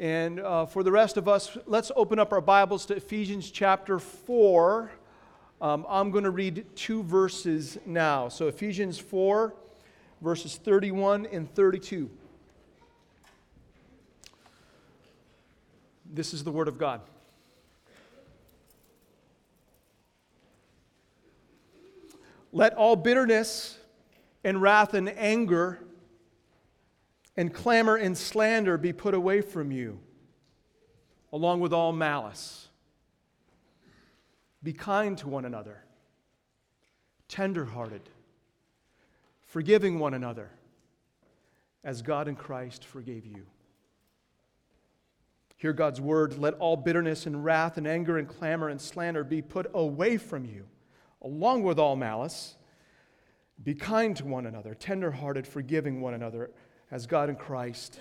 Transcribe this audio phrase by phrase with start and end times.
[0.00, 3.98] And uh, for the rest of us, let's open up our Bibles to Ephesians chapter
[3.98, 4.90] 4.
[5.60, 8.30] Um, I'm going to read two verses now.
[8.30, 9.54] So, Ephesians 4,
[10.22, 12.08] verses 31 and 32.
[16.10, 17.02] This is the Word of God.
[22.54, 23.76] Let all bitterness
[24.44, 25.78] and wrath and anger
[27.36, 30.00] and clamor and slander be put away from you,
[31.32, 32.68] along with all malice.
[34.62, 35.84] Be kind to one another,
[37.28, 38.02] tenderhearted,
[39.40, 40.50] forgiving one another,
[41.82, 43.46] as God in Christ forgave you.
[45.56, 46.38] Hear God's word.
[46.38, 50.46] Let all bitterness and wrath and anger and clamor and slander be put away from
[50.46, 50.66] you,
[51.20, 52.56] along with all malice.
[53.62, 56.50] Be kind to one another, tenderhearted, forgiving one another,
[56.90, 58.00] as God in Christ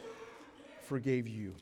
[0.81, 1.55] forgave you.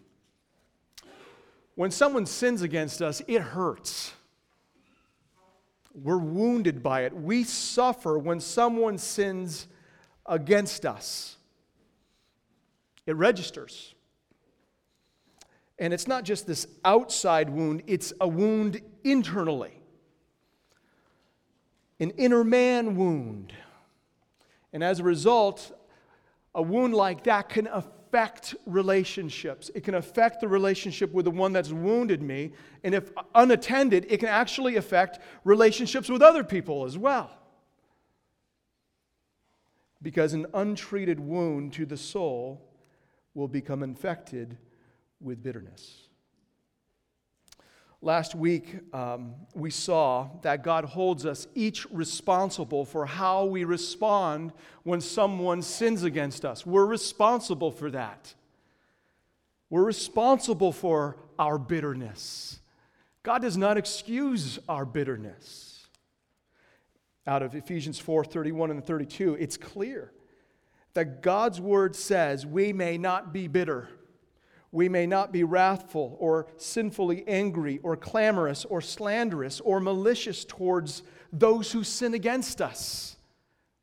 [1.76, 4.14] When someone sins against us, it hurts.
[5.94, 7.14] We're wounded by it.
[7.14, 9.68] We suffer when someone sins
[10.26, 11.38] against us.
[13.06, 13.94] It registers.
[15.80, 19.80] And it's not just this outside wound, it's a wound internally,
[22.00, 23.54] an inner man wound.
[24.74, 25.72] And as a result,
[26.58, 29.70] a wound like that can affect relationships.
[29.76, 32.52] It can affect the relationship with the one that's wounded me.
[32.84, 37.30] And if unattended, it can actually affect relationships with other people as well.
[40.02, 42.68] Because an untreated wound to the soul
[43.36, 44.58] will become infected
[45.22, 46.07] with bitterness.
[48.02, 54.54] Last week, um, we saw that God holds us each responsible for how we respond
[54.84, 56.64] when someone sins against us.
[56.64, 58.36] We're responsible for that.
[59.72, 62.60] We're responsible for our bitterness.
[63.24, 65.88] God does not excuse our bitterness.
[67.26, 70.14] Out of Ephesians 4 31 and 32, it's clear
[70.94, 73.90] that God's word says we may not be bitter
[74.78, 81.02] we may not be wrathful or sinfully angry or clamorous or slanderous or malicious towards
[81.34, 83.18] those who sin against us.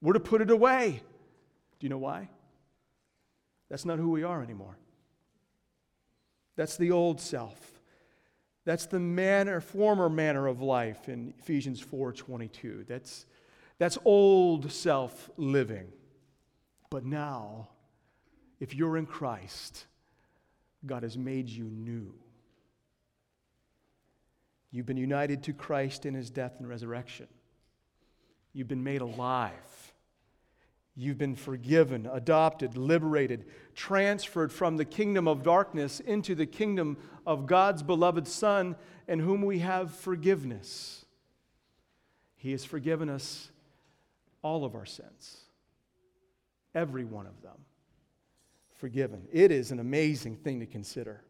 [0.01, 1.03] We're to put it away.
[1.81, 2.29] Do you know why?
[3.69, 4.79] That's not who we are anymore.
[6.55, 7.81] That's the old self.
[8.65, 12.87] That's the manner, former manner of life in Ephesians 4:22.
[12.87, 13.27] That's,
[13.79, 15.89] that's old self living.
[16.89, 17.71] But now,
[18.61, 19.87] if you're in Christ,
[20.87, 22.15] God has made you new.
[24.71, 27.29] You've been united to Christ in his death and resurrection.
[28.53, 29.93] You've been made alive.
[30.97, 36.97] You've been forgiven, adopted, liberated, transferred from the kingdom of darkness into the kingdom
[37.27, 38.77] of God's beloved Son,
[39.09, 41.05] in whom we have forgiveness.
[42.37, 43.51] He has forgiven us
[44.43, 45.39] all of our sins,
[46.75, 47.57] every one of them
[48.75, 49.27] forgiven.
[49.33, 51.23] It is an amazing thing to consider.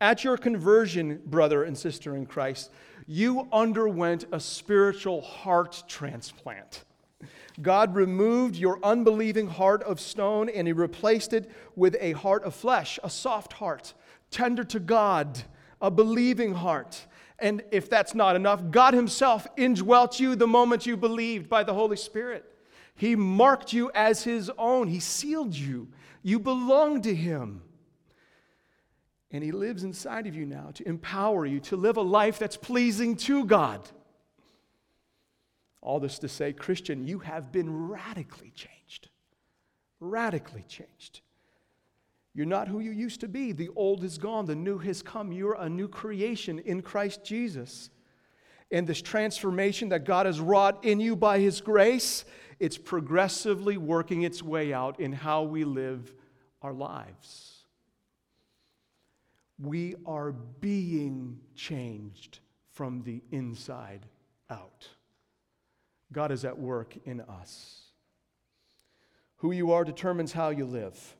[0.00, 2.70] At your conversion, brother and sister in Christ,
[3.06, 6.84] you underwent a spiritual heart transplant.
[7.60, 12.54] God removed your unbelieving heart of stone and He replaced it with a heart of
[12.54, 13.94] flesh, a soft heart,
[14.30, 15.42] tender to God,
[15.80, 17.06] a believing heart.
[17.40, 21.74] And if that's not enough, God Himself indwelt you the moment you believed by the
[21.74, 22.44] Holy Spirit.
[22.94, 25.88] He marked you as His own, He sealed you
[26.22, 27.62] you belong to Him.
[29.30, 32.56] And He lives inside of you now to empower you to live a life that's
[32.56, 33.86] pleasing to God.
[35.80, 39.08] All this to say, Christian, you have been radically changed.
[40.00, 41.20] Radically changed.
[42.34, 43.52] You're not who you used to be.
[43.52, 45.32] The old is gone, the new has come.
[45.32, 47.90] You're a new creation in Christ Jesus.
[48.70, 52.24] And this transformation that God has wrought in you by His grace,
[52.60, 56.12] it's progressively working its way out in how we live
[56.62, 57.64] our lives.
[59.60, 62.40] We are being changed
[62.72, 64.06] from the inside
[64.50, 64.88] out.
[66.12, 67.82] God is at work in us.
[69.38, 71.16] Who you are determines how you live.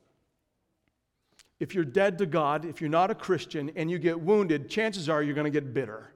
[1.60, 5.08] If you're dead to God, if you're not a Christian, and you get wounded, chances
[5.08, 6.12] are you're going to get bitter.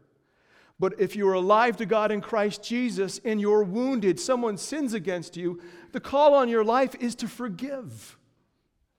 [0.82, 5.36] But if you're alive to God in Christ Jesus and you're wounded, someone sins against
[5.36, 5.60] you,
[5.92, 8.18] the call on your life is to forgive,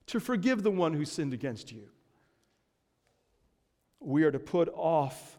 [0.06, 1.90] to forgive the one who sinned against you.
[4.00, 5.38] We are to put off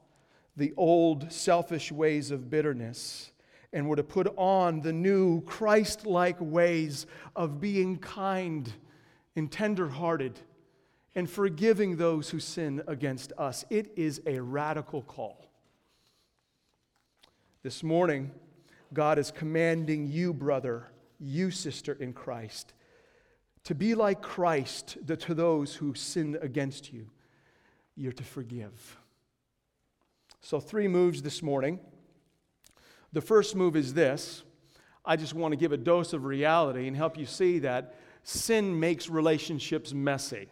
[0.54, 3.32] the old selfish ways of bitterness
[3.72, 8.70] and we're to put on the new Christ like ways of being kind
[9.34, 10.38] and tender hearted
[11.14, 13.64] and forgiving those who sin against us.
[13.70, 15.53] It is a radical call.
[17.64, 18.30] This morning,
[18.92, 20.88] God is commanding you, brother,
[21.18, 22.74] you, sister in Christ,
[23.62, 27.06] to be like Christ to those who sin against you.
[27.96, 28.98] You're to forgive.
[30.42, 31.80] So, three moves this morning.
[33.14, 34.42] The first move is this
[35.02, 37.94] I just want to give a dose of reality and help you see that
[38.24, 40.48] sin makes relationships messy.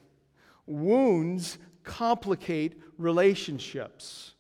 [0.65, 4.33] Wounds complicate relationships.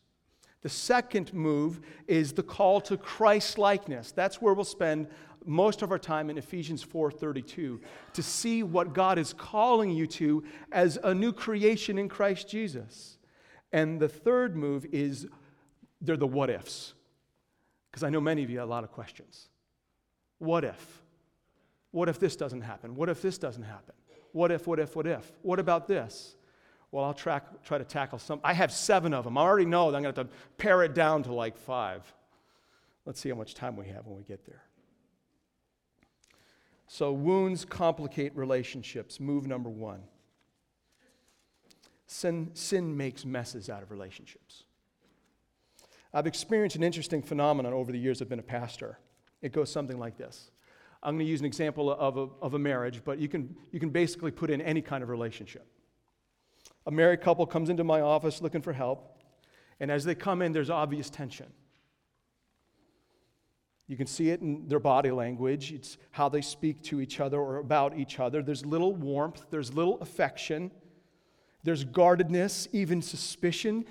[0.62, 4.12] The second move is the call to Christ likeness.
[4.12, 5.08] That's where we'll spend
[5.44, 7.80] most of our time in Ephesians 4:32
[8.12, 13.18] to see what God is calling you to as a new creation in Christ Jesus.
[13.72, 15.26] And the third move is
[16.00, 16.94] they're the what ifs.
[17.90, 19.48] Because I know many of you have a lot of questions.
[20.38, 21.02] What if?
[21.90, 22.94] What if this doesn't happen?
[22.94, 23.94] What if this doesn't happen?
[24.32, 25.30] What if, what if, what if?
[25.42, 26.36] What about this?
[26.92, 28.38] Well, I'll track, try to tackle some.
[28.44, 29.38] I have seven of them.
[29.38, 32.04] I already know that I'm going to have to pare it down to like five.
[33.06, 34.62] Let's see how much time we have when we get there.
[36.86, 39.18] So, wounds complicate relationships.
[39.18, 40.02] Move number one.
[42.06, 44.64] Sin, sin makes messes out of relationships.
[46.12, 48.98] I've experienced an interesting phenomenon over the years I've been a pastor.
[49.40, 50.50] It goes something like this.
[51.02, 53.80] I'm going to use an example of a, of a marriage, but you can, you
[53.80, 55.66] can basically put in any kind of relationship.
[56.86, 59.22] A married couple comes into my office looking for help,
[59.78, 61.46] and as they come in, there's obvious tension.
[63.86, 65.72] You can see it in their body language.
[65.72, 68.42] It's how they speak to each other or about each other.
[68.42, 70.70] There's little warmth, there's little affection,
[71.62, 73.84] there's guardedness, even suspicion.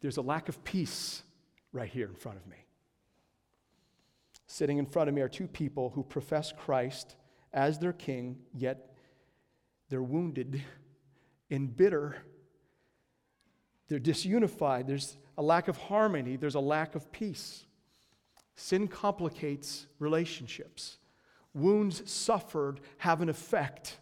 [0.00, 1.22] There's a lack of peace
[1.72, 2.56] right here in front of me.
[4.46, 7.16] Sitting in front of me are two people who profess Christ
[7.52, 8.96] as their king, yet
[9.88, 10.62] they're wounded
[11.50, 12.16] and bitter.
[13.90, 14.86] They're disunified.
[14.86, 17.66] There's a lack of harmony, there's a lack of peace.
[18.54, 20.98] Sin complicates relationships.
[21.54, 23.98] Wounds suffered have an effect.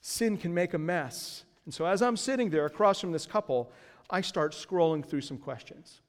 [0.00, 1.44] Sin can make a mess.
[1.64, 3.70] And so, as I'm sitting there across from this couple,
[4.10, 6.00] I start scrolling through some questions.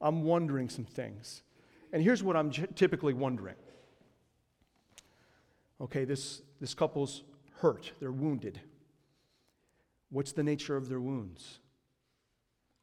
[0.00, 1.42] I'm wondering some things.
[1.92, 3.56] And here's what I'm typically wondering.
[5.80, 7.24] Okay, this, this couple's
[7.60, 8.60] hurt, they're wounded.
[10.10, 11.58] What's the nature of their wounds?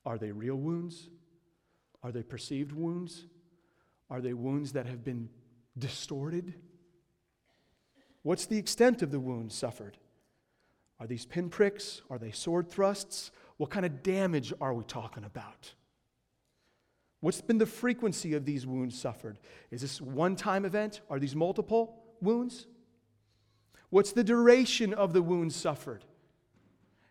[0.05, 1.09] Are they real wounds?
[2.03, 3.25] Are they perceived wounds?
[4.09, 5.29] Are they wounds that have been
[5.77, 6.53] distorted?
[8.23, 9.97] What's the extent of the wounds suffered?
[10.99, 12.01] Are these pinpricks?
[12.09, 13.31] Are they sword thrusts?
[13.57, 15.73] What kind of damage are we talking about?
[17.21, 19.39] What's been the frequency of these wounds suffered?
[19.71, 21.01] Is this one time event?
[21.09, 22.67] Are these multiple wounds?
[23.89, 26.05] What's the duration of the wounds suffered?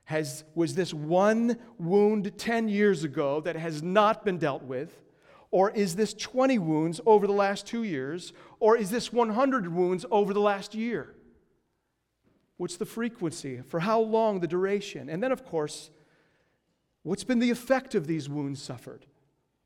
[0.08, 5.02] Has, was this one wound 10 years ago that has not been dealt with?
[5.50, 8.32] Or is this 20 wounds over the last two years?
[8.58, 11.14] Or is this 100 wounds over the last year?
[12.56, 13.60] What's the frequency?
[13.60, 15.10] For how long the duration?
[15.10, 15.90] And then, of course,
[17.02, 19.04] what's been the effect of these wounds suffered?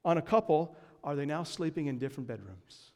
[0.05, 0.75] On a couple,
[1.05, 2.91] are they now sleeping in different bedrooms?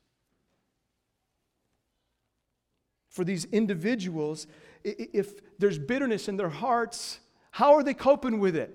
[3.08, 4.48] For these individuals,
[4.82, 7.20] if there's bitterness in their hearts,
[7.56, 8.70] how are they coping with it?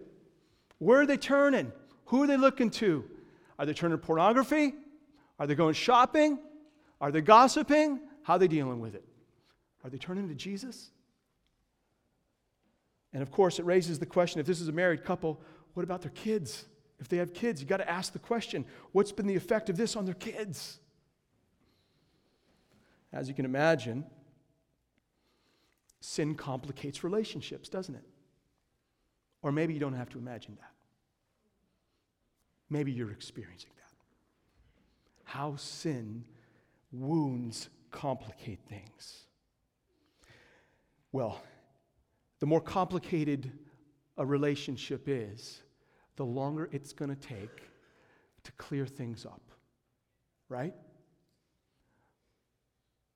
[0.80, 1.72] Where are they turning?
[2.06, 3.06] Who are they looking to?
[3.60, 4.74] Are they turning to pornography?
[5.38, 6.39] Are they going shopping?
[7.00, 8.00] Are they gossiping?
[8.24, 9.06] How are they dealing with it?
[9.84, 10.89] Are they turning to Jesus?
[13.13, 15.39] And of course, it raises the question if this is a married couple,
[15.75, 16.65] what about their kids?
[17.00, 19.77] If they have kids, you got to ask the question what's been the effect of
[19.77, 20.79] this on their kids?
[23.13, 24.06] As you can imagine,
[26.00, 28.06] sin complicates relationships, doesn't it?
[29.41, 30.71] Or maybe you don't have to imagine that.
[32.69, 33.93] Maybe you're experiencing that.
[35.24, 36.24] How sin
[36.91, 39.25] wounds complicate things.
[41.12, 41.41] Well,
[42.39, 43.51] the more complicated
[44.17, 45.62] a relationship is,
[46.15, 47.62] the longer it's going to take
[48.43, 49.41] to clear things up.
[50.50, 50.74] Right?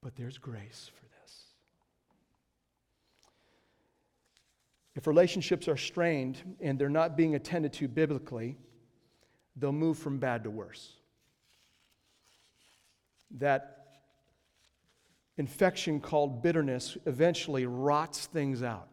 [0.02, 1.44] But there's grace for this.
[4.96, 8.58] If relationships are strained and they're not being attended to biblically,
[9.58, 10.94] they'll move from bad to worse.
[13.32, 14.00] That
[15.38, 18.88] infection called bitterness eventually rots things out.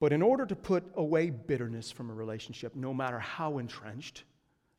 [0.00, 4.24] But in order to put away bitterness from a relationship, no matter how entrenched,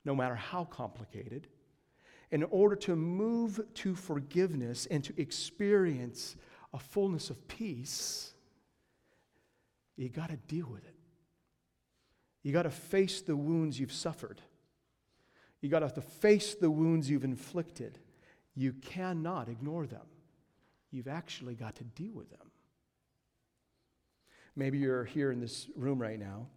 [0.06, 1.48] no matter how complicated,
[2.32, 6.36] in order to move to forgiveness and to experience
[6.74, 8.34] a fullness of peace,
[10.00, 10.96] you got to deal with it.
[12.42, 14.42] You got to face the wounds you've suffered.
[15.60, 18.00] You got to face the wounds you've inflicted.
[18.56, 20.06] You cannot ignore them.
[20.90, 22.50] You've actually got to deal with them.
[24.56, 26.48] Maybe you're here in this room right now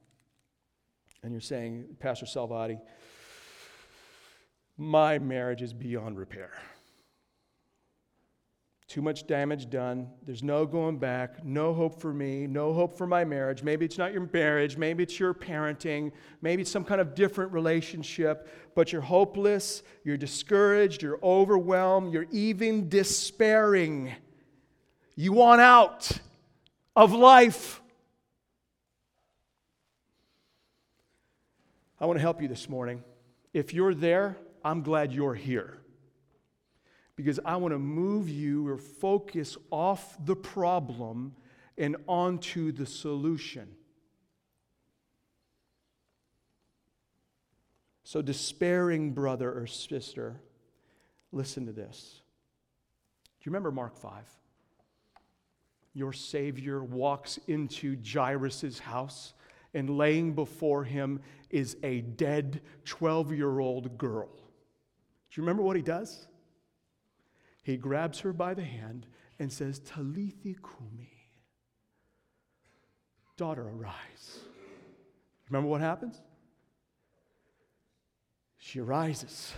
[1.25, 2.81] and you're saying, Pastor Salvati,
[4.77, 6.53] my marriage is beyond repair.
[8.93, 10.11] Too much damage done.
[10.27, 11.43] There's no going back.
[11.47, 12.47] No hope for me.
[12.47, 13.63] No hope for my marriage.
[13.63, 14.77] Maybe it's not your marriage.
[14.77, 16.13] Maybe it's your parenting.
[16.43, 18.47] Maybe it's some kind of different relationship.
[18.75, 19.83] But you're hopeless.
[20.05, 21.01] You're discouraged.
[21.01, 22.13] You're overwhelmed.
[22.13, 24.13] You're even despairing.
[25.15, 26.11] You want out
[26.95, 27.81] of life.
[31.99, 33.03] I want to help you this morning.
[33.55, 35.82] If you're there, I'm glad you're here
[37.23, 41.35] because I want to move you or focus off the problem
[41.79, 43.69] and onto the solution.
[48.03, 50.41] So, despairing brother or sister,
[51.31, 52.21] listen to this.
[53.41, 54.25] Do you remember Mark 5?
[55.95, 59.35] Your Savior walks into Jairus' house,
[59.75, 64.29] and laying before him is a dead 12 year old girl.
[64.35, 66.27] Do you remember what he does?
[67.63, 69.07] He grabs her by the hand
[69.39, 71.23] and says, Talitha kumi,
[73.37, 74.41] Daughter, arise.
[75.49, 76.21] Remember what happens?
[78.59, 79.55] She arises.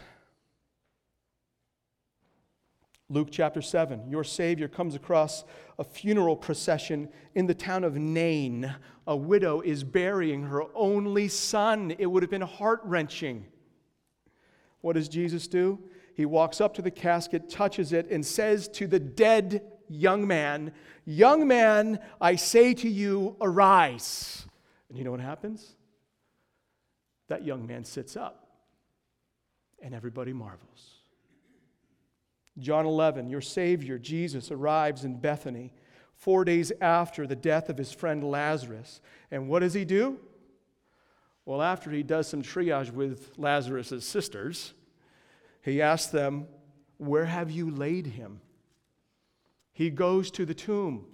[3.11, 5.45] Luke chapter 7, your Savior comes across
[5.79, 8.75] a funeral procession in the town of Nain.
[9.07, 11.95] A widow is burying her only son.
[11.99, 13.45] It would have been heart wrenching.
[14.81, 15.79] What does Jesus do?
[16.14, 20.73] He walks up to the casket, touches it, and says to the dead young man,
[21.06, 24.47] Young man, I say to you, arise.
[24.88, 25.76] And you know what happens?
[27.28, 28.49] That young man sits up,
[29.83, 30.94] and everybody marvels.
[32.59, 35.73] John 11, your Savior, Jesus, arrives in Bethany
[36.14, 39.00] four days after the death of his friend Lazarus.
[39.30, 40.21] And what does he do?
[41.44, 44.73] Well, after he does some triage with Lazarus' sisters,
[45.64, 46.47] he asks them,
[46.99, 48.40] Where have you laid him?
[49.73, 51.06] He goes to the tomb.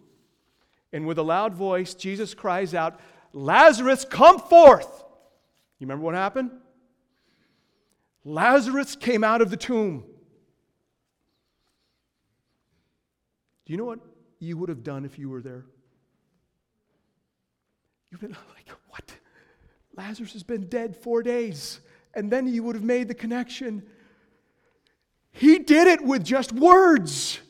[0.92, 3.00] And with a loud voice, Jesus cries out,
[3.33, 5.04] Lazarus, come forth!
[5.78, 6.50] You remember what happened?
[8.25, 10.04] Lazarus came out of the tomb.
[13.64, 14.00] Do you know what
[14.40, 15.64] you would have done if you were there?
[18.11, 19.12] You've been like, what?
[19.97, 21.80] Lazarus has been dead four days.
[22.14, 23.85] And then you would have made the connection
[25.33, 27.41] he did it with just words.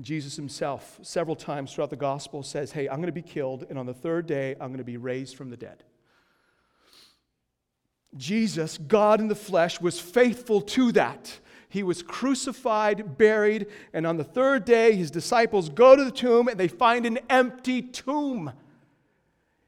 [0.00, 3.78] Jesus himself, several times throughout the gospel, says, Hey, I'm going to be killed, and
[3.78, 5.82] on the third day, I'm going to be raised from the dead.
[8.16, 11.40] Jesus, God in the flesh, was faithful to that.
[11.68, 16.48] He was crucified, buried, and on the third day, his disciples go to the tomb
[16.48, 18.52] and they find an empty tomb.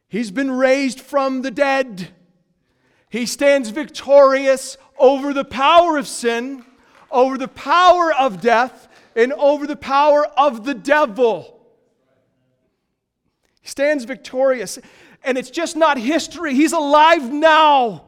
[0.08, 2.08] He's been raised from the dead.
[3.10, 6.64] He stands victorious over the power of sin,
[7.10, 11.60] over the power of death, and over the power of the devil.
[13.60, 14.78] He stands victorious.
[15.24, 18.04] And it's just not history, he's alive now.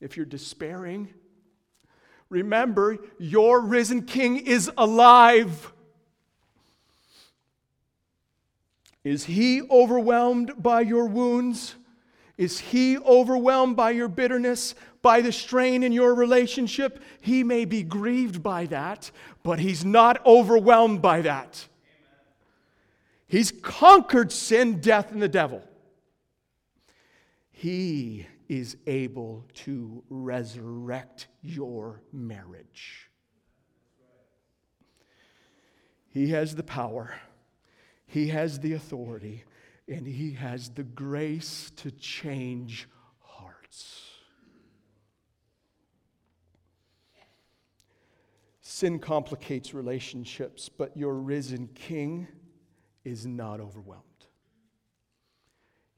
[0.00, 1.14] If you're despairing,
[2.28, 5.72] remember your risen king is alive.
[9.06, 11.76] Is he overwhelmed by your wounds?
[12.36, 17.00] Is he overwhelmed by your bitterness, by the strain in your relationship?
[17.20, 19.12] He may be grieved by that,
[19.44, 21.68] but he's not overwhelmed by that.
[23.28, 25.62] He's conquered sin, death, and the devil.
[27.52, 33.08] He is able to resurrect your marriage.
[36.08, 37.14] He has the power.
[38.06, 39.44] He has the authority
[39.88, 42.88] and He has the grace to change
[43.20, 44.02] hearts.
[48.60, 52.28] Sin complicates relationships, but your risen King
[53.04, 54.02] is not overwhelmed.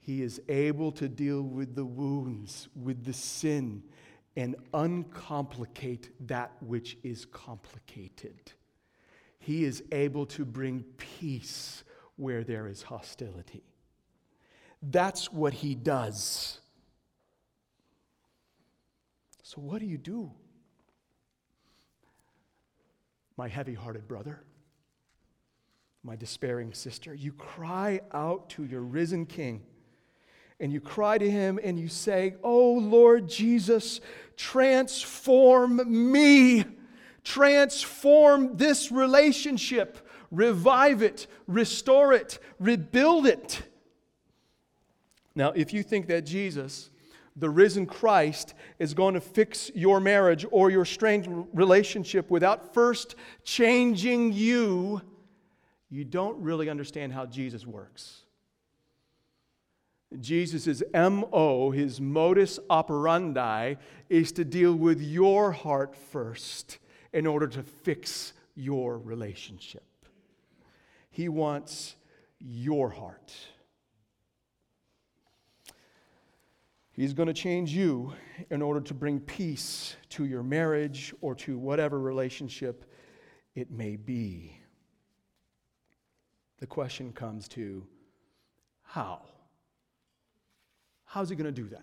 [0.01, 3.83] He is able to deal with the wounds, with the sin,
[4.37, 8.53] and uncomplicate that which is complicated.
[9.39, 11.85] He is able to bring peace
[12.19, 13.63] where there is hostility.
[14.83, 16.61] That's what he does.
[19.43, 20.31] So, what do you do?
[23.37, 24.43] My heavy hearted brother,
[26.03, 29.63] my despairing sister, you cry out to your risen King
[30.61, 34.01] and you cry to him and you say, Oh Lord Jesus,
[34.37, 36.65] transform me,
[37.23, 43.63] transform this relationship, revive it, restore it, rebuild it.
[45.35, 46.91] Now, if you think that Jesus,
[47.37, 53.15] the risen Christ, is going to fix your marriage or your strained relationship without first
[53.45, 55.01] changing you,
[55.91, 58.25] you don't really understand how Jesus works.
[60.21, 63.75] Jesus' MO, his modus operandi,
[64.09, 66.79] is to deal with your heart first
[67.13, 69.88] in order to fix your relationship.
[71.19, 71.97] He wants
[72.39, 73.35] your heart.
[76.93, 78.13] He's going to change you
[78.51, 82.85] in order to bring peace to your marriage or to whatever relationship
[83.57, 84.61] it may be.
[86.61, 87.85] The question comes to
[88.85, 89.23] how?
[91.05, 91.83] How's he going to do that?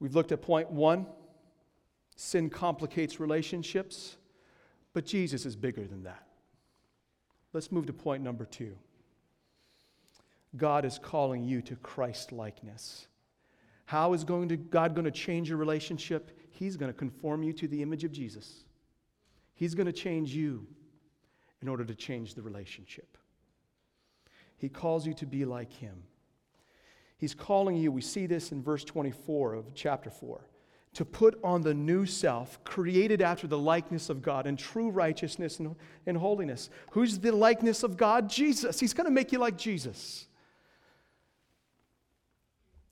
[0.00, 1.04] We've looked at point one
[2.16, 4.16] sin complicates relationships,
[4.94, 6.26] but Jesus is bigger than that.
[7.52, 8.74] Let's move to point number two.
[10.56, 13.08] God is calling you to Christ likeness.
[13.86, 16.38] How is going to, God going to change your relationship?
[16.50, 18.64] He's going to conform you to the image of Jesus.
[19.54, 20.66] He's going to change you
[21.60, 23.18] in order to change the relationship.
[24.56, 26.04] He calls you to be like him.
[27.16, 30.40] He's calling you, we see this in verse 24 of chapter 4,
[30.94, 35.58] to put on the new self, created after the likeness of God in true righteousness
[35.58, 35.74] and,
[36.06, 36.70] and holiness.
[36.92, 38.30] Who's the likeness of God?
[38.30, 38.78] Jesus.
[38.80, 40.26] He's going to make you like Jesus.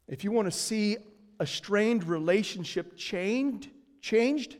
[0.08, 0.96] If you want to see
[1.38, 4.56] a strained relationship changed, changed,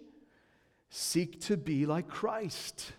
[0.88, 2.92] seek to be like Christ.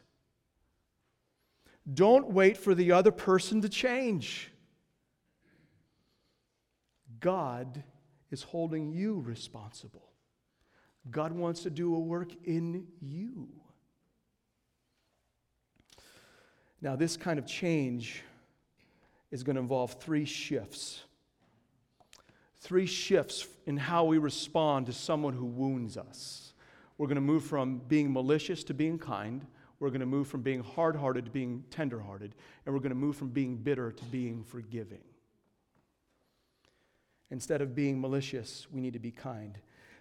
[1.92, 4.52] Don't wait for the other person to change.
[7.20, 7.84] God
[8.30, 10.13] is holding you responsible.
[11.12, 13.50] God wants to do a work in you.
[16.82, 18.24] Now, this kind of change
[19.32, 21.02] is going to involve three shifts.
[22.58, 26.54] Three shifts in how we respond to someone who wounds us.
[26.98, 29.46] We're going to move from being malicious to being kind.
[29.80, 32.36] We're going to move from being hard hearted to being tender hearted,
[32.66, 35.04] and we're going to move from being bitter to being forgiving.
[37.32, 39.58] Instead of being malicious, we need to be kind.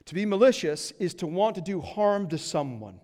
[0.07, 3.01] To be malicious is to want to do harm to someone.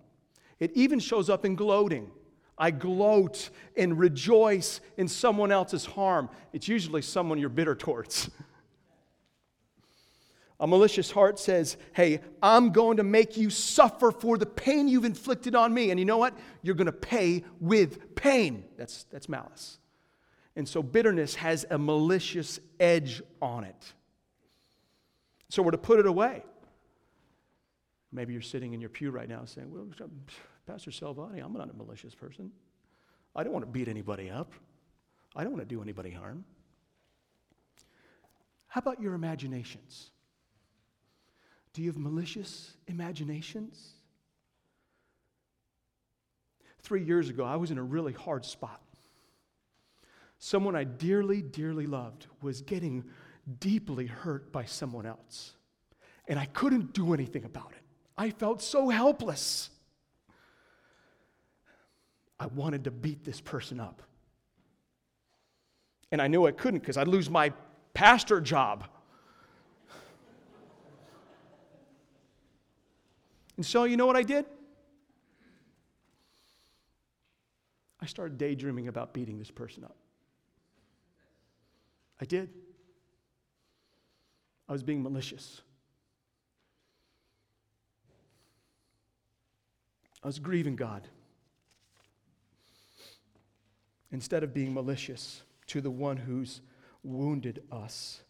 [0.59, 2.11] It even shows up in gloating.
[2.57, 6.29] I gloat and rejoice in someone else's harm.
[6.53, 8.31] It's usually someone you're bitter towards.
[10.61, 15.05] A malicious heart says, Hey, I'm going to make you suffer for the pain you've
[15.05, 15.91] inflicted on me.
[15.91, 16.37] And you know what?
[16.63, 18.65] You're going to pay with pain.
[18.77, 19.79] That's, that's malice.
[20.57, 23.93] And so bitterness has a malicious edge on it.
[25.49, 26.43] So we're to put it away.
[28.13, 30.07] Maybe you're sitting in your pew right now saying, Well, uh,
[30.67, 32.51] Pastor Salvati, I'm not a malicious person.
[33.37, 34.53] I don't want to beat anybody up,
[35.37, 36.45] I don't want to do anybody harm.
[38.69, 40.11] How about your imaginations?
[41.73, 43.93] Do you have malicious imaginations?
[46.81, 48.81] Three years ago, I was in a really hard spot.
[50.39, 53.05] Someone I dearly, dearly loved was getting
[53.61, 55.55] deeply hurt by someone else.
[56.29, 57.78] And I couldn't do anything about it.
[58.19, 59.71] I felt so helpless.
[62.41, 64.03] I wanted to beat this person up.
[66.11, 67.53] And I knew I couldn't because I'd lose my
[67.95, 68.85] pastor job.
[73.57, 74.47] And so, you know what I did?
[78.01, 79.97] I started daydreaming about beating this person up.
[82.21, 82.51] I did.
[84.69, 85.63] I was being malicious.
[90.23, 91.07] I was grieving God.
[94.11, 96.61] Instead of being malicious to the one who's
[97.03, 98.23] wounded us,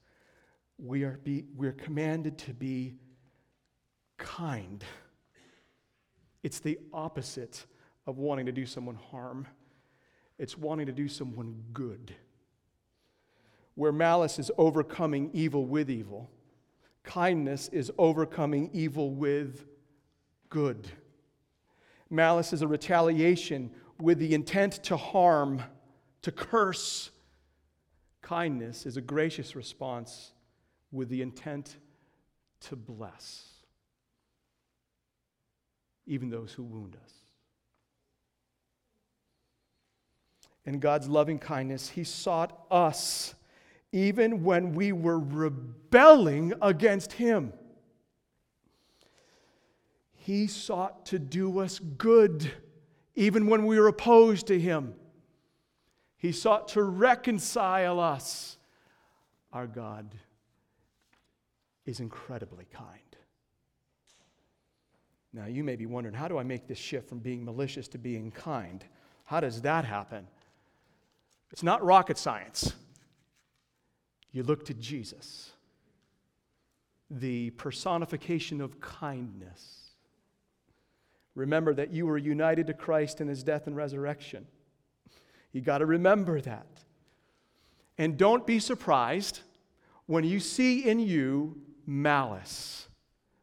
[0.79, 2.97] we are, be, we're commanded to be
[4.17, 4.85] kind.
[6.43, 7.65] It's the opposite
[8.07, 9.47] of wanting to do someone harm,
[10.39, 12.15] it's wanting to do someone good.
[13.75, 16.31] Where malice is overcoming evil with evil,
[17.05, 19.65] kindness is overcoming evil with
[20.49, 20.89] good.
[22.11, 25.63] Malice is a retaliation with the intent to harm,
[26.23, 27.11] to curse.
[28.23, 30.33] Kindness is a gracious response
[30.91, 31.77] with the intent
[32.61, 33.59] to bless
[36.09, 37.13] even those who wound us.
[40.65, 43.35] In God's loving kindness, He sought us
[43.93, 47.53] even when we were rebelling against Him.
[50.29, 52.53] He sought to do us good
[53.15, 54.93] even when we were opposed to Him.
[56.19, 58.59] He sought to reconcile us.
[59.55, 60.15] Our God
[61.87, 63.17] is incredibly kind.
[65.33, 67.99] Now, you may be wondering, how do I make this shift from being malicious to
[67.99, 68.85] being kind?
[69.25, 70.27] How does that happen?
[71.53, 72.75] It's not rocket science.
[74.33, 75.53] You look to Jesus,
[77.11, 79.88] the personification of kindness.
[81.39, 84.45] Remember that you were united to Christ in his death and resurrection.
[85.53, 86.67] You got to remember that.
[87.97, 89.41] And don't be surprised
[90.07, 92.89] when you see in you malice.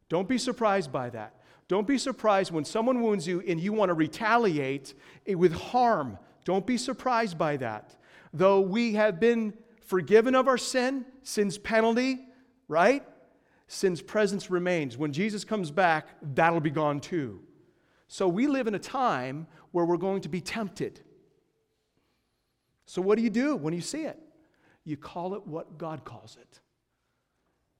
[0.09, 1.41] Don't be surprised by that.
[1.69, 4.93] Don't be surprised when someone wounds you and you want to retaliate
[5.25, 6.19] with harm.
[6.43, 7.95] Don't be surprised by that.
[8.33, 12.27] Though we have been forgiven of our sin, sin's penalty,
[12.67, 13.05] right?
[13.67, 14.97] Sin's presence remains.
[14.97, 17.39] When Jesus comes back, that'll be gone too.
[18.15, 21.01] So we live in a time where we're going to be tempted.
[22.85, 24.17] So what do you do when you see it?
[24.85, 26.61] You call it what God calls it.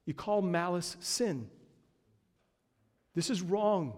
[0.05, 1.47] You call malice sin.
[3.13, 3.93] This is wrong.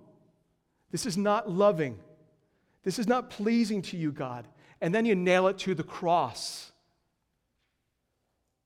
[0.91, 1.97] This is not loving.
[2.84, 4.47] This is not pleasing to you, God.
[4.80, 6.71] And then you nail it to the cross.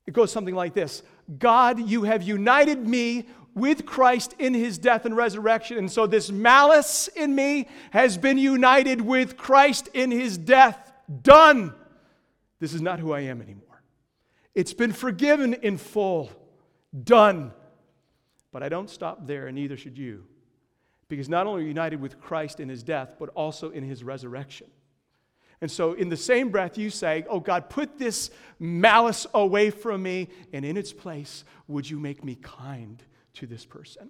[0.06, 1.04] It goes something like this
[1.40, 5.78] God, you have united me with Christ in his death and resurrection.
[5.78, 10.92] And so this malice in me has been united with Christ in his death.
[11.22, 11.74] Done.
[12.60, 13.82] This is not who I am anymore.
[14.56, 16.30] It's been forgiven in full.
[17.04, 17.52] Done.
[18.52, 20.26] But I don't stop there, and neither should you.
[21.08, 24.68] Because not only are united with Christ in his death, but also in his resurrection.
[25.62, 30.02] And so, in the same breath, you say, Oh God, put this malice away from
[30.02, 33.04] me, and in its place, would you make me kind
[33.36, 34.10] to this person?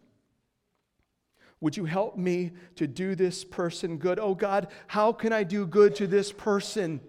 [1.62, 4.20] Would you help me to do this person good?
[4.20, 7.00] Oh God, how can I do good to this person?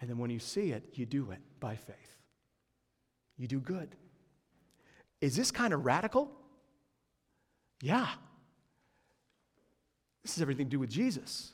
[0.00, 1.96] And then when you see it, you do it by faith.
[3.36, 3.94] You do good.
[5.20, 6.30] Is this kind of radical?
[7.80, 8.08] Yeah.
[10.22, 11.52] This has everything to do with Jesus,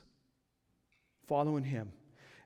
[1.27, 1.91] following him.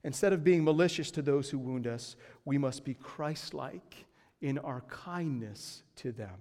[0.03, 4.05] Instead of being malicious to those who wound us, we must be Christ like
[4.41, 6.36] in our kindness to them.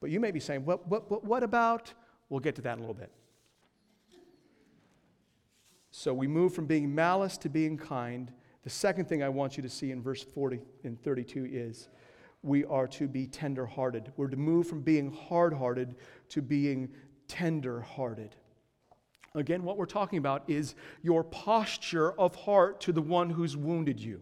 [0.00, 1.92] But you may be saying, what, what, what, about?
[2.28, 3.10] We'll get to that in a little bit.
[5.90, 8.32] So we move from being malice to being kind.
[8.64, 11.88] The second thing I want you to see in verse 40 and 32 is
[12.42, 14.12] we are to be tender hearted.
[14.16, 15.96] We're to move from being hard hearted
[16.30, 16.90] to being
[17.28, 18.36] tender hearted.
[19.34, 23.98] Again, what we're talking about is your posture of heart to the one who's wounded
[23.98, 24.20] you.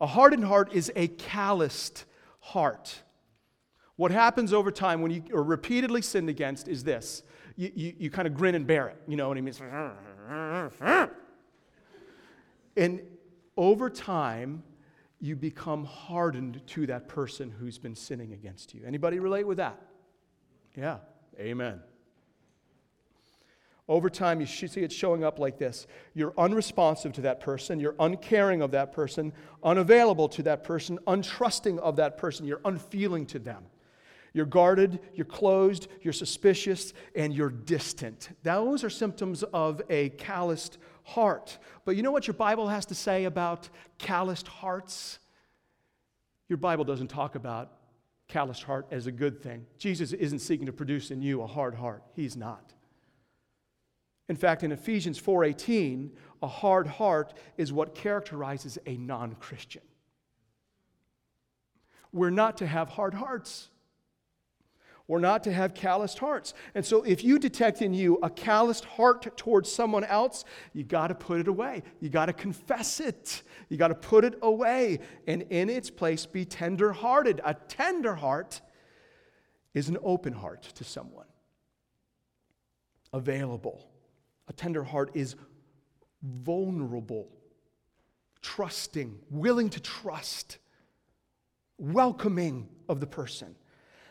[0.00, 2.04] A hardened heart is a calloused
[2.40, 3.02] heart.
[3.96, 7.22] What happens over time when you are repeatedly sinned against is this
[7.56, 9.00] you, you, you kind of grin and bear it.
[9.08, 9.54] You know what I mean?
[12.78, 13.00] And
[13.56, 14.62] over time,
[15.18, 18.82] you become hardened to that person who's been sinning against you.
[18.86, 19.80] Anybody relate with that?
[20.76, 20.98] Yeah.
[21.40, 21.80] Amen.
[23.88, 25.86] Over time, you see it showing up like this.
[26.12, 27.78] You're unresponsive to that person.
[27.78, 32.46] You're uncaring of that person, unavailable to that person, untrusting of that person.
[32.46, 33.64] You're unfeeling to them.
[34.32, 38.30] You're guarded, you're closed, you're suspicious, and you're distant.
[38.42, 41.56] Those are symptoms of a calloused heart.
[41.84, 45.20] But you know what your Bible has to say about calloused hearts?
[46.48, 47.72] Your Bible doesn't talk about
[48.28, 49.64] calloused heart as a good thing.
[49.78, 52.02] Jesus isn't seeking to produce in you a hard heart.
[52.12, 52.74] He's not.
[54.28, 56.10] In fact, in Ephesians 4:18,
[56.42, 59.82] a hard heart is what characterizes a non-Christian.
[62.12, 63.70] We're not to have hard hearts.
[65.08, 66.52] We're not to have calloused hearts.
[66.74, 71.08] And so, if you detect in you a calloused heart towards someone else, you got
[71.08, 71.84] to put it away.
[72.00, 73.42] You got to confess it.
[73.68, 74.98] You got to put it away.
[75.28, 77.40] And in its place, be tender hearted.
[77.44, 78.60] A tender heart
[79.74, 81.26] is an open heart to someone,
[83.12, 83.88] available.
[84.48, 85.36] A tender heart is
[86.22, 87.28] vulnerable,
[88.42, 90.58] trusting, willing to trust,
[91.78, 93.54] welcoming of the person.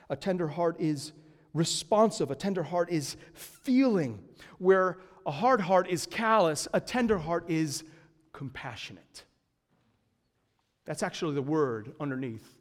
[0.09, 1.13] A tender heart is
[1.53, 2.29] responsive.
[2.31, 4.23] A tender heart is feeling.
[4.59, 7.83] Where a hard heart is callous, a tender heart is
[8.33, 9.23] compassionate.
[10.85, 12.55] That's actually the word underneath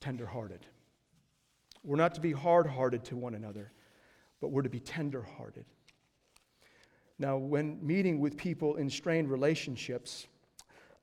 [0.00, 0.66] tender hearted.
[1.84, 3.72] We're not to be hard hearted to one another,
[4.40, 5.64] but we're to be tender hearted.
[7.18, 10.28] Now, when meeting with people in strained relationships,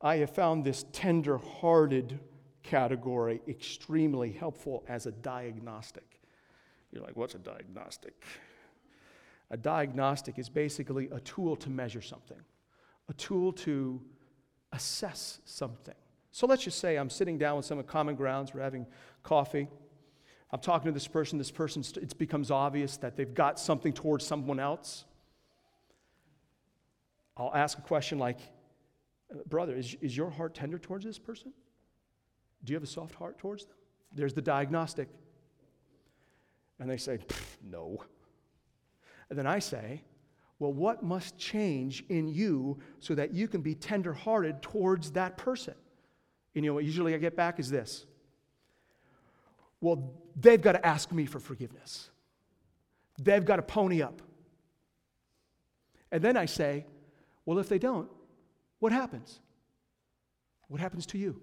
[0.01, 2.19] I have found this tender hearted
[2.63, 6.21] category extremely helpful as a diagnostic.
[6.91, 8.23] You're like, what's a diagnostic?
[9.51, 12.39] A diagnostic is basically a tool to measure something,
[13.10, 14.01] a tool to
[14.71, 15.93] assess something.
[16.32, 18.86] So let's just say I'm sitting down with some of Common Grounds, we're having
[19.23, 19.67] coffee.
[20.51, 24.25] I'm talking to this person, this person, it becomes obvious that they've got something towards
[24.25, 25.06] someone else.
[27.38, 28.39] I'll ask a question like,
[29.32, 31.54] uh, Brother, is, is your heart tender towards this person?
[32.63, 33.76] Do you have a soft heart towards them?
[34.13, 35.10] There's the diagnostic.
[36.80, 37.19] And they say,
[37.63, 38.04] No.
[39.30, 40.04] And then I say,
[40.60, 45.76] Well, what must change in you so that you can be tenderhearted towards that person?
[46.56, 48.06] And you know what usually I get back is this
[49.82, 52.10] Well, they've got to ask me for forgiveness,
[53.21, 54.21] they've got to pony up.
[56.12, 56.86] And then I say,
[57.46, 58.10] Well, if they don't,
[58.80, 59.40] what happens?
[60.68, 61.42] What happens to you?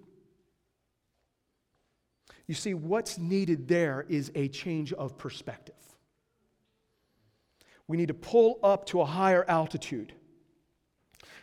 [2.47, 5.75] You see, what's needed there is a change of perspective.
[7.87, 10.13] We need to pull up to a higher altitude.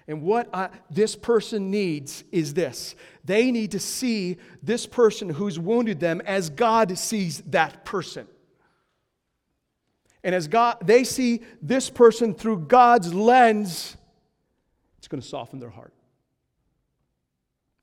[0.06, 5.58] And what I, this person needs is this they need to see this person who's
[5.58, 8.26] wounded them as God sees that person.
[10.22, 13.96] And as God, they see this person through God's lens,
[15.00, 15.94] it's going to soften their heart.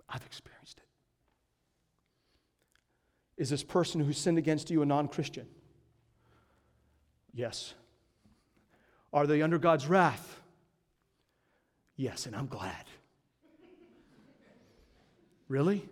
[0.08, 0.84] I've experienced it.
[3.42, 5.48] Is this person who sinned against you a non Christian?
[7.34, 7.74] Yes.
[9.12, 10.40] Are they under God's wrath?
[11.96, 12.86] Yes, and I'm glad.
[15.48, 15.90] Really?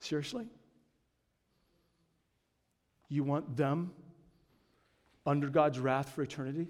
[0.00, 0.46] Seriously?
[3.10, 3.92] You want them
[5.26, 6.68] under God's wrath for eternity?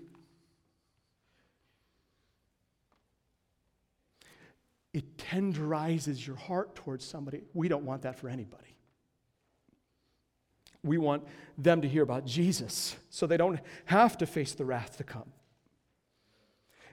[4.97, 7.43] It tenderizes your heart towards somebody.
[7.53, 8.79] We don't want that for anybody.
[10.83, 11.25] We want
[11.59, 15.31] them to hear about Jesus so they don't have to face the wrath to come.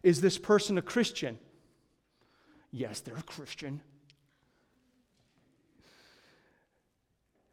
[0.04, 1.39] Is this person a Christian?
[2.72, 3.80] Yes, they're a Christian.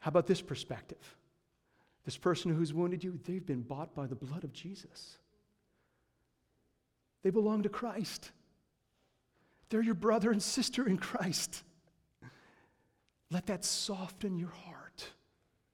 [0.01, 1.17] How about this perspective?
[2.05, 5.17] This person who's wounded you, they've been bought by the blood of Jesus.
[7.23, 8.33] They belong to Christ.
[9.71, 11.63] They're your brother and sister in Christ.
[13.31, 15.07] Let that soften your heart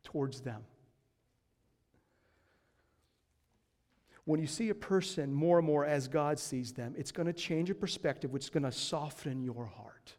[0.05, 0.63] towards them.
[4.27, 7.33] When you see a person more and more as God sees them, it's going to
[7.33, 10.15] change your perspective, which is going to soften your heart.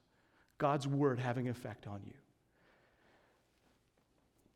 [0.58, 2.13] God's word having effect on you.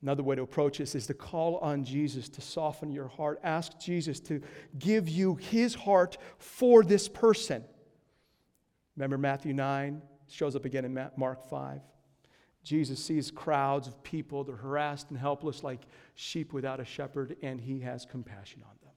[0.01, 3.39] Another way to approach this is to call on Jesus to soften your heart.
[3.43, 4.41] Ask Jesus to
[4.79, 7.63] give you his heart for this person.
[8.95, 10.01] Remember Matthew 9?
[10.29, 11.81] Shows up again in Mark 5.
[12.63, 15.81] Jesus sees crowds of people, they're harassed and helpless like
[16.13, 18.91] sheep without a shepherd, and he has compassion on them.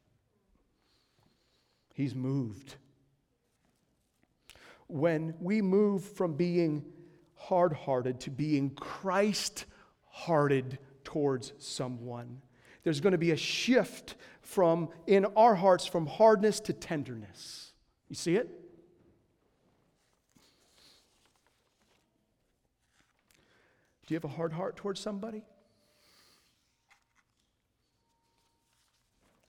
[1.94, 2.76] He's moved.
[4.86, 6.84] When we move from being
[7.36, 9.64] hard hearted to being Christ
[10.08, 12.42] hearted towards someone,
[12.82, 17.72] there's going to be a shift from in our hearts from hardness to tenderness.
[18.08, 18.63] You see it?
[24.06, 25.42] Do you have a hard heart towards somebody?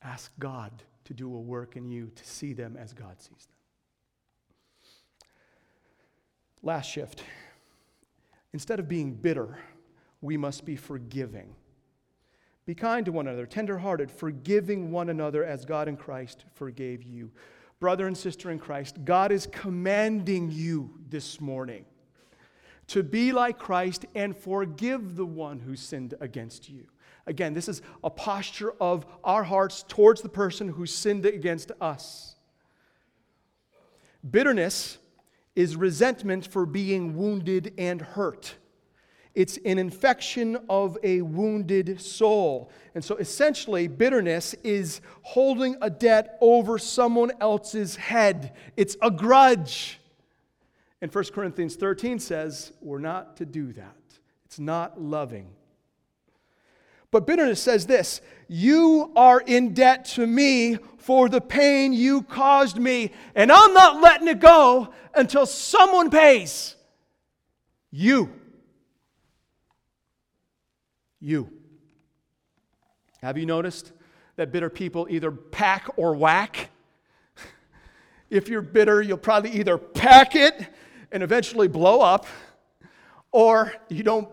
[0.01, 0.71] Ask God
[1.05, 3.55] to do a work in you to see them as God sees them.
[6.61, 7.23] Last shift.
[8.53, 9.57] Instead of being bitter,
[10.21, 11.53] we must be forgiving.
[12.65, 17.31] Be kind to one another, tenderhearted, forgiving one another as God in Christ forgave you.
[17.79, 21.85] Brother and sister in Christ, God is commanding you this morning
[22.87, 26.85] to be like Christ and forgive the one who sinned against you.
[27.27, 32.35] Again, this is a posture of our hearts towards the person who sinned against us.
[34.29, 34.97] Bitterness
[35.55, 38.55] is resentment for being wounded and hurt.
[39.33, 42.71] It's an infection of a wounded soul.
[42.93, 48.53] And so essentially, bitterness is holding a debt over someone else's head.
[48.77, 49.99] It's a grudge.
[51.01, 53.95] And 1 Corinthians 13 says we're not to do that.
[54.45, 55.49] It's not loving.
[57.11, 62.77] But bitterness says this You are in debt to me for the pain you caused
[62.77, 66.75] me, and I'm not letting it go until someone pays.
[67.91, 68.33] You.
[71.19, 71.49] You.
[73.21, 73.93] Have you noticed
[74.35, 76.69] that bitter people either pack or whack?
[78.27, 80.67] If you're bitter, you'll probably either pack it
[81.11, 82.25] and eventually blow up,
[83.31, 84.29] or you don't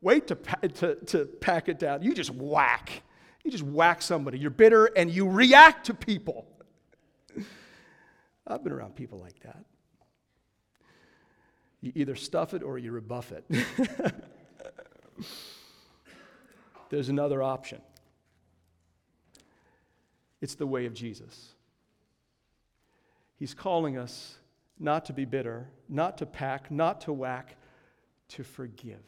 [0.00, 0.34] wait to,
[0.68, 2.02] to, to pack it down.
[2.02, 3.02] You just whack.
[3.42, 4.38] You just whack somebody.
[4.38, 6.46] You're bitter and you react to people.
[8.46, 9.64] I've been around people like that.
[11.80, 13.44] You either stuff it or you rebuff it.
[16.90, 17.80] There's another option
[20.44, 21.54] it's the way of Jesus.
[23.38, 24.36] He's calling us
[24.78, 27.56] not to be bitter, not to pack, not to whack,
[28.28, 28.98] to forgive.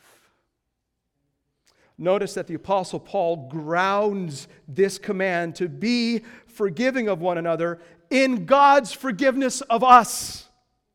[1.99, 8.45] Notice that the Apostle Paul grounds this command to be forgiving of one another in
[8.45, 10.47] God's forgiveness of us.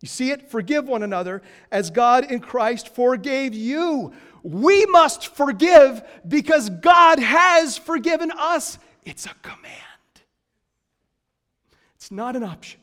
[0.01, 0.49] You see it?
[0.49, 4.13] Forgive one another as God in Christ forgave you.
[4.43, 8.79] We must forgive because God has forgiven us.
[9.03, 9.75] It's a command,
[11.95, 12.79] it's not an option.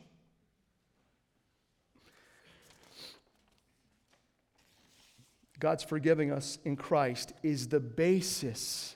[5.59, 8.95] God's forgiving us in Christ is the basis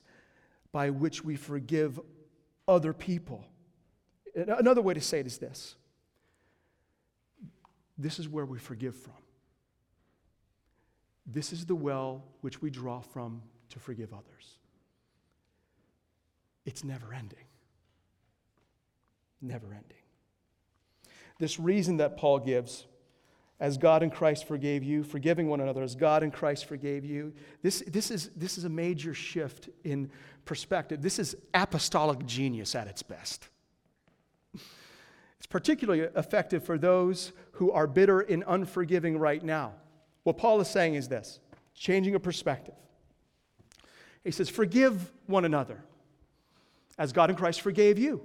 [0.71, 1.99] by which we forgive
[2.67, 3.45] other people.
[4.35, 5.75] Another way to say it is this
[7.97, 9.13] this is where we forgive from.
[11.25, 14.57] This is the well which we draw from to forgive others.
[16.65, 17.45] It's never ending.
[19.41, 19.97] Never ending.
[21.39, 22.85] This reason that Paul gives
[23.59, 27.33] as God in Christ forgave you, forgiving one another as God in Christ forgave you.
[27.61, 30.09] This, this, is, this is a major shift in
[30.45, 31.01] perspective.
[31.01, 33.47] This is apostolic genius at its best.
[34.53, 39.73] It's particularly effective for those who are bitter and unforgiving right now.
[40.23, 41.39] What Paul is saying is this
[41.75, 42.75] changing a perspective.
[44.23, 45.83] He says, Forgive one another
[46.97, 48.23] as God in Christ forgave you.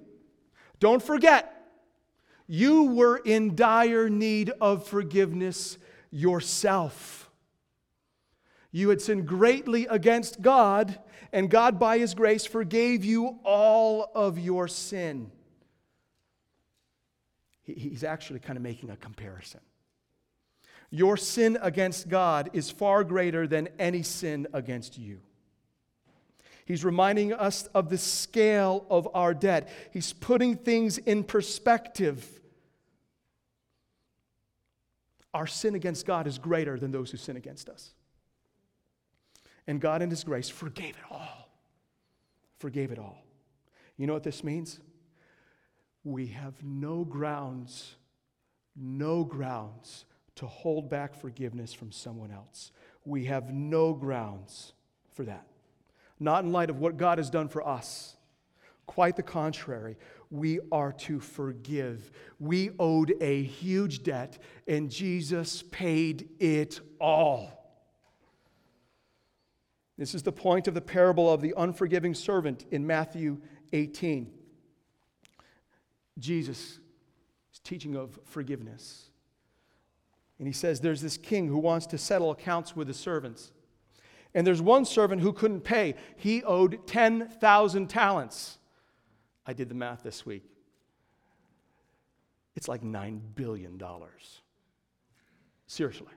[0.80, 1.57] Don't forget
[2.48, 5.76] you were in dire need of forgiveness
[6.10, 7.30] yourself.
[8.72, 10.98] You had sinned greatly against God,
[11.30, 15.30] and God, by His grace, forgave you all of your sin.
[17.64, 19.60] He's actually kind of making a comparison.
[20.90, 25.20] Your sin against God is far greater than any sin against you.
[26.68, 29.70] He's reminding us of the scale of our debt.
[29.90, 32.42] He's putting things in perspective.
[35.32, 37.94] Our sin against God is greater than those who sin against us.
[39.66, 41.48] And God, in His grace, forgave it all.
[42.58, 43.24] Forgave it all.
[43.96, 44.78] You know what this means?
[46.04, 47.94] We have no grounds,
[48.76, 50.04] no grounds
[50.34, 52.72] to hold back forgiveness from someone else.
[53.06, 54.74] We have no grounds
[55.14, 55.46] for that.
[56.20, 58.16] Not in light of what God has done for us.
[58.86, 59.96] Quite the contrary
[60.30, 62.10] we are to forgive.
[62.38, 67.54] We owed a huge debt, and Jesus paid it all.
[69.96, 73.40] This is the point of the parable of the unforgiving servant in Matthew
[73.72, 74.32] 18.
[76.18, 76.78] Jesus
[77.52, 79.10] is teaching of forgiveness.
[80.38, 83.50] And he says there's this king who wants to settle accounts with his servants.
[84.34, 85.94] And there's one servant who couldn't pay.
[86.16, 88.58] He owed 10,000 talents.
[89.46, 90.44] I did the math this week.
[92.54, 93.80] It's like $9 billion.
[95.66, 96.08] Seriously.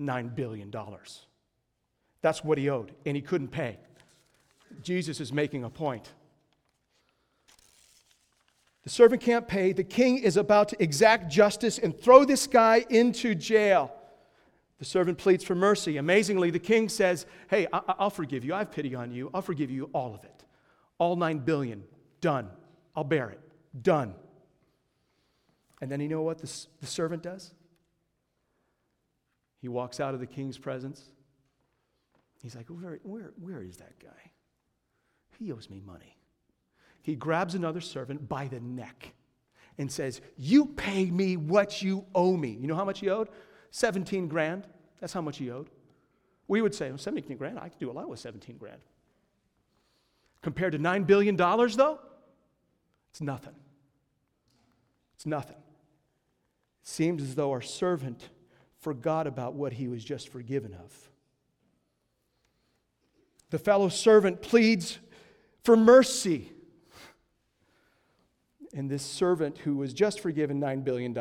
[0.00, 0.72] $9 billion.
[2.22, 3.78] That's what he owed, and he couldn't pay.
[4.82, 6.12] Jesus is making a point.
[8.84, 9.72] The servant can't pay.
[9.72, 13.92] The king is about to exact justice and throw this guy into jail.
[14.78, 15.96] The servant pleads for mercy.
[15.96, 18.54] Amazingly, the king says, Hey, I- will forgive you.
[18.54, 19.30] I have pity on you.
[19.34, 20.44] I'll forgive you all of it.
[20.98, 21.84] All nine billion.
[22.20, 22.48] Done.
[22.94, 23.40] I'll bear it.
[23.82, 24.14] Done.
[25.80, 27.54] And then you know what the, the servant does?
[29.60, 31.02] He walks out of the king's presence.
[32.42, 34.30] He's like, where, where, where is that guy?
[35.38, 36.16] He owes me money.
[37.02, 39.14] He grabs another servant by the neck
[39.78, 42.50] and says, You pay me what you owe me.
[42.50, 43.28] You know how much he owed?
[43.70, 44.66] 17 grand.
[45.00, 45.70] That's how much he owed.
[46.46, 48.80] We would say, well, 17 grand, I can do a lot with 17 grand.
[50.42, 51.98] Compared to $9 billion, though,
[53.10, 53.54] it's nothing.
[55.16, 55.56] It's nothing.
[55.56, 58.30] It seems as though our servant
[58.78, 61.10] forgot about what he was just forgiven of.
[63.50, 64.98] The fellow servant pleads
[65.64, 66.52] for mercy.
[68.74, 71.16] And this servant who was just forgiven $9 billion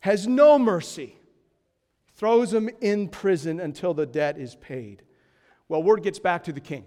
[0.00, 1.16] has no mercy,
[2.24, 5.02] throws him in prison until the debt is paid.
[5.68, 6.86] Well, word gets back to the king.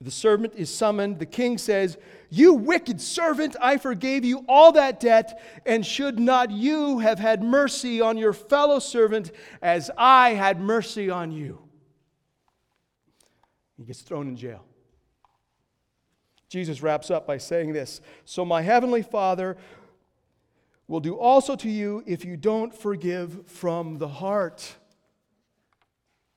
[0.00, 1.20] The servant is summoned.
[1.20, 1.96] The king says,
[2.28, 7.44] You wicked servant, I forgave you all that debt, and should not you have had
[7.44, 9.30] mercy on your fellow servant
[9.62, 11.60] as I had mercy on you?
[13.76, 14.64] He gets thrown in jail.
[16.48, 19.56] Jesus wraps up by saying this So my heavenly Father
[20.88, 24.74] will do also to you if you don't forgive from the heart.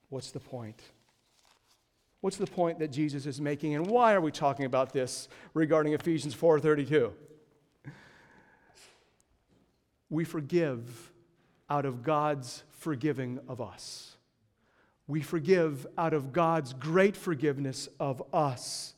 [0.09, 0.81] What's the point?
[2.19, 5.93] What's the point that Jesus is making and why are we talking about this regarding
[5.93, 7.13] Ephesians 4:32?
[10.09, 11.11] We forgive
[11.69, 14.17] out of God's forgiving of us.
[15.07, 18.93] We forgive out of God's great forgiveness of us.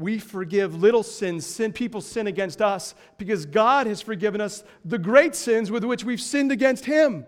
[0.00, 4.98] We forgive little sins, sin people sin against us because God has forgiven us the
[4.98, 7.26] great sins with which we've sinned against him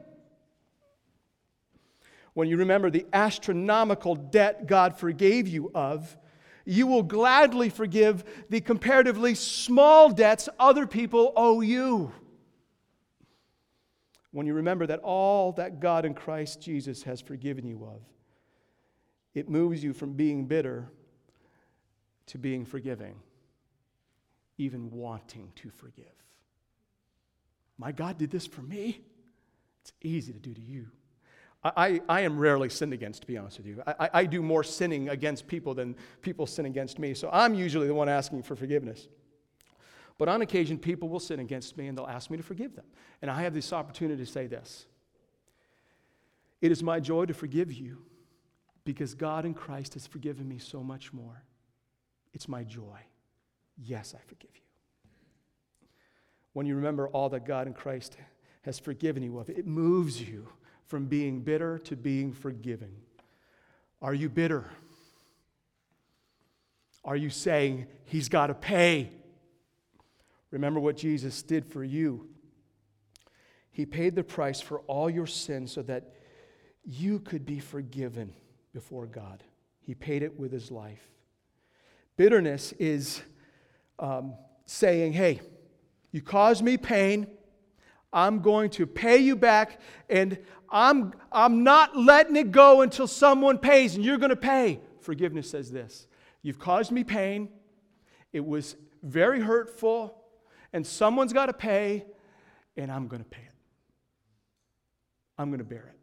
[2.34, 6.16] when you remember the astronomical debt God forgave you of,
[6.64, 12.12] you will gladly forgive the comparatively small debts other people owe you.
[14.30, 18.00] When you remember that all that God in Christ Jesus has forgiven you of,
[19.34, 20.90] it moves you from being bitter
[22.26, 23.16] to being forgiving,
[24.58, 26.06] even wanting to forgive.
[27.78, 29.00] My God did this for me.
[29.82, 30.86] It's easy to do to you.
[31.64, 33.82] I, I am rarely sinned against, to be honest with you.
[33.86, 37.14] I, I do more sinning against people than people sin against me.
[37.14, 39.06] So I'm usually the one asking for forgiveness.
[40.18, 42.84] But on occasion, people will sin against me and they'll ask me to forgive them.
[43.22, 44.86] And I have this opportunity to say this
[46.60, 47.98] It is my joy to forgive you
[48.84, 51.44] because God in Christ has forgiven me so much more.
[52.32, 52.98] It's my joy.
[53.76, 54.62] Yes, I forgive you.
[56.52, 58.16] When you remember all that God in Christ
[58.62, 60.48] has forgiven you of, it moves you
[60.86, 62.94] from being bitter to being forgiving.
[64.00, 64.70] Are you bitter?
[67.04, 69.10] Are you saying, He's got to pay?
[70.50, 72.28] Remember what Jesus did for you.
[73.70, 76.12] He paid the price for all your sins so that
[76.84, 78.34] you could be forgiven
[78.74, 79.42] before God.
[79.80, 81.10] He paid it with his life.
[82.16, 83.22] Bitterness is
[83.98, 84.34] um,
[84.66, 85.40] saying, Hey,
[86.10, 87.26] you caused me pain.
[88.12, 90.38] I'm going to pay you back, and
[90.68, 94.80] I'm, I'm not letting it go until someone pays, and you're going to pay.
[95.00, 96.06] Forgiveness says this
[96.42, 97.48] You've caused me pain.
[98.32, 100.22] It was very hurtful,
[100.72, 102.04] and someone's got to pay,
[102.76, 103.48] and I'm going to pay it.
[105.38, 105.98] I'm going to bear it,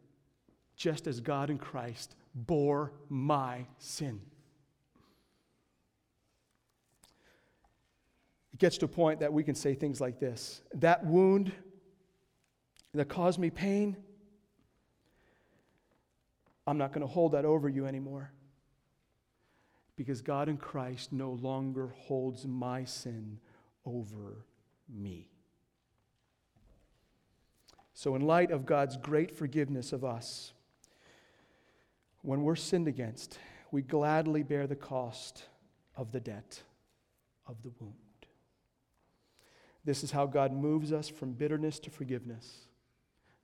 [0.76, 4.20] just as God in Christ bore my sin.
[8.60, 11.50] Gets to a point that we can say things like this That wound
[12.94, 13.96] that caused me pain,
[16.66, 18.32] I'm not going to hold that over you anymore.
[19.96, 23.38] Because God in Christ no longer holds my sin
[23.84, 24.46] over
[24.88, 25.28] me.
[27.92, 30.54] So, in light of God's great forgiveness of us,
[32.22, 33.38] when we're sinned against,
[33.70, 35.44] we gladly bear the cost
[35.96, 36.62] of the debt
[37.46, 38.09] of the wound.
[39.84, 42.66] This is how God moves us from bitterness to forgiveness.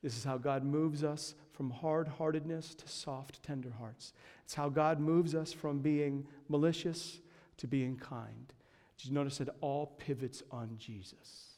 [0.03, 4.13] This is how God moves us from hard heartedness to soft, tender hearts.
[4.45, 7.21] It's how God moves us from being malicious
[7.57, 8.53] to being kind.
[8.99, 11.57] Did you notice it all pivots on Jesus?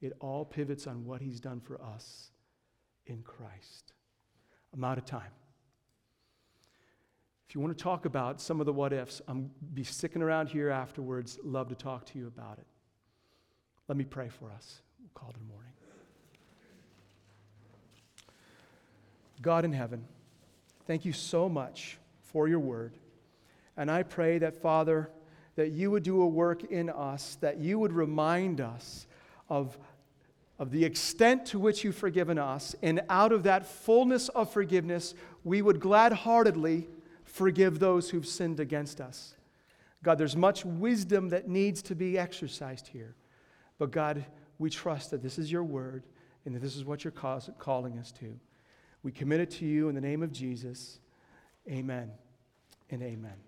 [0.00, 2.30] It all pivots on what he's done for us
[3.06, 3.94] in Christ.
[4.72, 5.32] I'm out of time.
[7.48, 10.50] If you want to talk about some of the what ifs, I'm be sticking around
[10.50, 11.38] here afterwards.
[11.42, 12.66] Love to talk to you about it.
[13.88, 14.82] Let me pray for us.
[15.00, 15.72] We'll call it a morning.
[19.40, 20.04] God in heaven,
[20.86, 22.92] thank you so much for your word.
[23.76, 25.10] And I pray that, Father,
[25.54, 29.06] that you would do a work in us, that you would remind us
[29.48, 29.78] of,
[30.58, 35.14] of the extent to which you've forgiven us, and out of that fullness of forgiveness,
[35.44, 36.88] we would glad heartedly
[37.24, 39.34] forgive those who've sinned against us.
[40.02, 43.14] God, there's much wisdom that needs to be exercised here.
[43.78, 44.24] But God,
[44.58, 46.04] we trust that this is your word
[46.44, 48.38] and that this is what you're calling us to.
[49.02, 50.98] We commit it to you in the name of Jesus.
[51.68, 52.10] Amen
[52.90, 53.47] and amen.